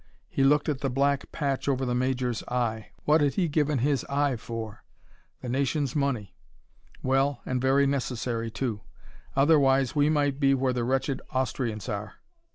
He 0.31 0.43
looked 0.43 0.67
at 0.67 0.79
the 0.81 0.89
black 0.89 1.31
patch 1.31 1.67
over 1.69 1.85
the 1.85 1.93
major's 1.93 2.41
eye. 2.47 2.89
What 3.05 3.21
had 3.21 3.35
he 3.35 3.47
given 3.47 3.77
his 3.77 4.03
eye 4.05 4.35
for? 4.35 4.83
the 5.43 5.47
nation's 5.49 5.95
money. 5.95 6.33
Well, 7.03 7.41
and 7.45 7.61
very 7.61 7.85
necessary, 7.85 8.49
too; 8.49 8.81
otherwise 9.35 9.95
we 9.95 10.09
might 10.09 10.39
be 10.39 10.55
where 10.55 10.73
the 10.73 10.85
wretched 10.85 11.21
Austrians 11.29 11.87
are. 11.87 12.15